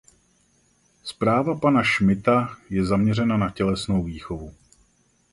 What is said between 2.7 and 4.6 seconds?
zaměřena na tělesnou výchovu.